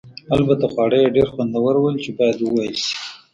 البته 0.35 0.65
خواړه 0.71 0.97
یې 1.03 1.13
ډېر 1.17 1.27
خوندور 1.33 1.75
ول 1.79 1.95
چې 2.03 2.09
باید 2.17 2.37
وویل 2.41 2.75
شي. 2.83 2.95